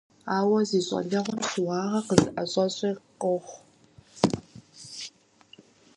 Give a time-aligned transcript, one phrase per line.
[0.35, 3.61] Ауэ зи щӀалэгъуэм щыуагъэ къыщыӀэщӀэщӀи къохъу.